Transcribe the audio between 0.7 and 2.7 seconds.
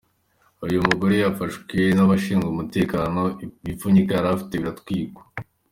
mugore yafashwe n’abashinzwe